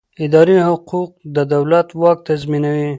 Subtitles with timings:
[0.25, 2.89] اداري حقوق د دولت واک تنظیموي.